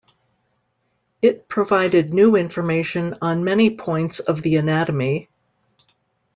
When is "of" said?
4.19-4.41